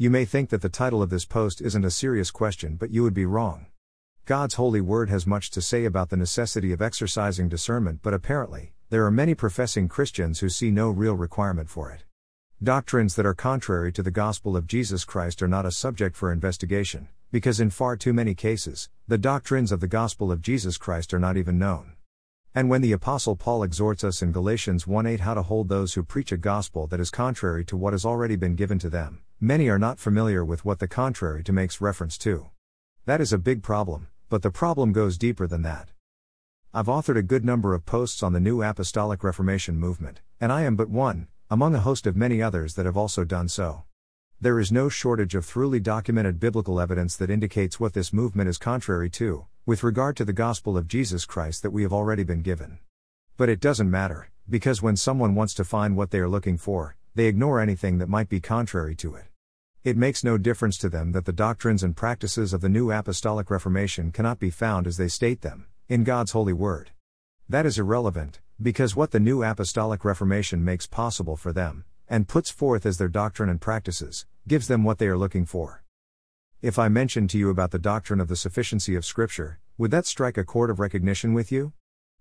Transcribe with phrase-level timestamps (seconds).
[0.00, 3.02] You may think that the title of this post isn't a serious question, but you
[3.02, 3.66] would be wrong.
[4.26, 8.74] God's holy word has much to say about the necessity of exercising discernment, but apparently,
[8.90, 12.04] there are many professing Christians who see no real requirement for it.
[12.62, 16.30] Doctrines that are contrary to the gospel of Jesus Christ are not a subject for
[16.30, 21.12] investigation, because in far too many cases, the doctrines of the gospel of Jesus Christ
[21.12, 21.94] are not even known.
[22.54, 25.94] And when the Apostle Paul exhorts us in Galatians 1 8 how to hold those
[25.94, 29.22] who preach a gospel that is contrary to what has already been given to them,
[29.40, 32.48] many are not familiar with what the contrary to makes reference to.
[33.06, 35.90] That is a big problem, but the problem goes deeper than that.
[36.74, 40.62] I've authored a good number of posts on the New Apostolic Reformation movement, and I
[40.62, 43.84] am but one, among a host of many others that have also done so.
[44.40, 48.58] There is no shortage of thoroughly documented biblical evidence that indicates what this movement is
[48.58, 52.42] contrary to, with regard to the gospel of Jesus Christ that we have already been
[52.42, 52.80] given.
[53.36, 56.96] But it doesn't matter, because when someone wants to find what they are looking for,
[57.14, 59.27] they ignore anything that might be contrary to it.
[59.84, 63.48] It makes no difference to them that the doctrines and practices of the New Apostolic
[63.48, 66.90] Reformation cannot be found as they state them, in God's holy word.
[67.48, 72.50] That is irrelevant, because what the New Apostolic Reformation makes possible for them, and puts
[72.50, 75.84] forth as their doctrine and practices, gives them what they are looking for.
[76.60, 80.06] If I mentioned to you about the doctrine of the sufficiency of Scripture, would that
[80.06, 81.72] strike a chord of recognition with you?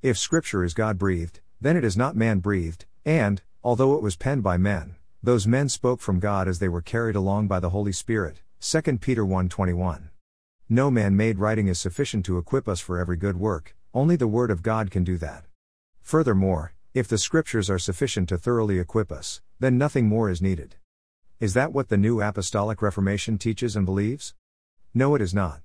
[0.00, 4.16] If Scripture is God breathed, then it is not man breathed, and, although it was
[4.16, 7.70] penned by men, those men spoke from God as they were carried along by the
[7.70, 8.42] Holy Spirit.
[8.58, 10.10] 2 Peter 1:21.
[10.68, 14.50] No man-made writing is sufficient to equip us for every good work, only the word
[14.50, 15.44] of God can do that.
[16.00, 20.74] Furthermore, if the scriptures are sufficient to thoroughly equip us, then nothing more is needed.
[21.38, 24.34] Is that what the New Apostolic Reformation teaches and believes?
[24.92, 25.60] No, it is not.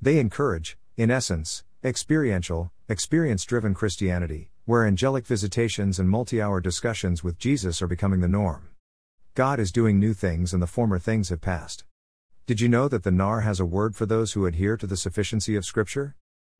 [0.00, 7.22] They encourage, in essence, experiential, experience driven Christianity, where angelic visitations and multi hour discussions
[7.22, 8.70] with Jesus are becoming the norm.
[9.34, 11.84] God is doing new things and the former things have passed.
[12.44, 14.94] Did you know that the NAR has a word for those who adhere to the
[14.94, 16.16] sufficiency of Scripture?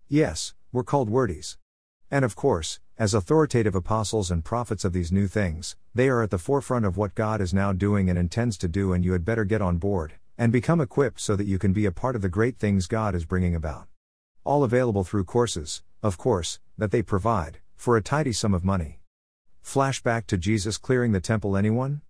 [0.08, 1.58] Yes, we're called wordies.
[2.10, 6.30] And of course, as authoritative apostles and prophets of these new things, they are at
[6.30, 9.24] the forefront of what God is now doing and intends to do, and you had
[9.26, 12.22] better get on board and become equipped so that you can be a part of
[12.22, 13.86] the great things God is bringing about.
[14.44, 19.00] All available through courses, of course, that they provide, for a tidy sum of money.
[19.62, 22.00] Flashback to Jesus clearing the temple, anyone?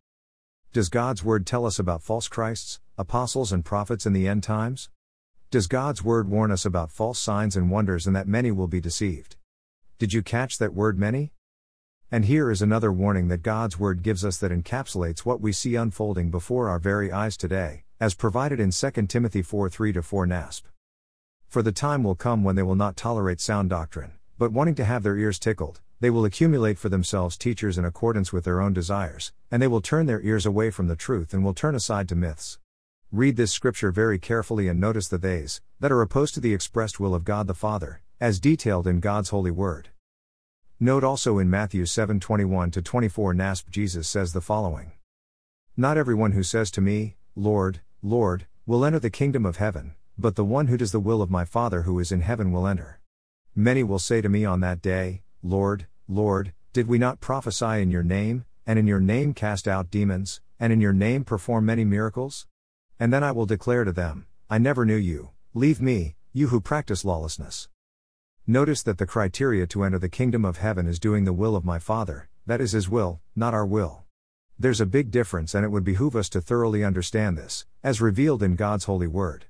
[0.72, 4.88] Does God's Word tell us about false Christs, apostles, and prophets in the end times?
[5.50, 8.80] Does God's Word warn us about false signs and wonders and that many will be
[8.80, 9.36] deceived?
[9.98, 11.34] Did you catch that word many?
[12.10, 15.74] And here is another warning that God's Word gives us that encapsulates what we see
[15.74, 20.62] unfolding before our very eyes today, as provided in 2 Timothy 4 3 4 NASB.
[21.48, 24.86] For the time will come when they will not tolerate sound doctrine, but wanting to
[24.86, 28.72] have their ears tickled, they will accumulate for themselves teachers in accordance with their own
[28.72, 32.08] desires, and they will turn their ears away from the truth and will turn aside
[32.08, 32.58] to myths.
[33.12, 36.98] Read this scripture very carefully and notice the theys that are opposed to the expressed
[36.98, 39.90] will of God the Father, as detailed in God's holy word.
[40.80, 44.90] Note also in Matthew 7:21 to 24 NASB Jesus says the following:
[45.76, 50.34] Not everyone who says to me, Lord, Lord, will enter the kingdom of heaven, but
[50.34, 52.98] the one who does the will of my Father who is in heaven will enter.
[53.54, 57.90] Many will say to me on that day, Lord, Lord, did we not prophesy in
[57.90, 61.86] your name, and in your name cast out demons, and in your name perform many
[61.86, 62.46] miracles?
[63.00, 66.60] And then I will declare to them, I never knew you, leave me, you who
[66.60, 67.68] practice lawlessness.
[68.46, 71.64] Notice that the criteria to enter the kingdom of heaven is doing the will of
[71.64, 74.02] my Father, that is His will, not our will.
[74.58, 78.42] There's a big difference, and it would behoove us to thoroughly understand this, as revealed
[78.42, 79.46] in God's holy word.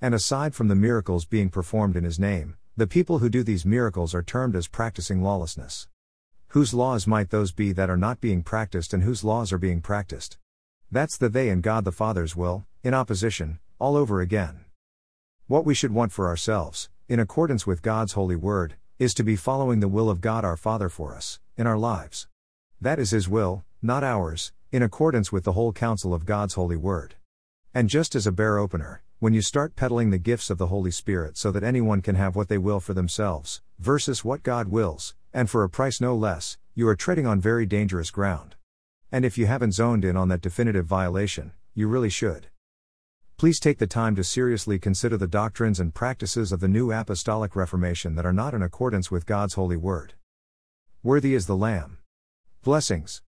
[0.00, 3.64] And aside from the miracles being performed in His name, the people who do these
[3.64, 5.86] miracles are termed as practicing lawlessness.
[6.54, 9.80] Whose laws might those be that are not being practiced, and whose laws are being
[9.80, 10.36] practiced?
[10.90, 14.64] That's the they and God the Father's will, in opposition, all over again.
[15.46, 19.36] What we should want for ourselves, in accordance with God's holy word, is to be
[19.36, 22.26] following the will of God our Father for us, in our lives.
[22.80, 26.76] That is His will, not ours, in accordance with the whole counsel of God's holy
[26.76, 27.14] word.
[27.72, 30.90] And just as a bare opener, when you start peddling the gifts of the Holy
[30.90, 35.14] Spirit so that anyone can have what they will for themselves, versus what God wills,
[35.32, 38.56] and for a price no less, you are treading on very dangerous ground.
[39.12, 42.48] And if you haven't zoned in on that definitive violation, you really should.
[43.36, 47.56] Please take the time to seriously consider the doctrines and practices of the New Apostolic
[47.56, 50.14] Reformation that are not in accordance with God's holy word.
[51.02, 51.98] Worthy is the Lamb.
[52.62, 53.22] Blessings.